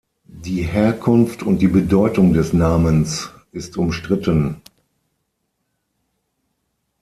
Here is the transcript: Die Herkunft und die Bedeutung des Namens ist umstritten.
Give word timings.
Die 0.25 0.63
Herkunft 0.63 1.43
und 1.43 1.59
die 1.59 1.67
Bedeutung 1.67 2.33
des 2.33 2.53
Namens 2.53 3.29
ist 3.51 3.77
umstritten. 3.77 4.59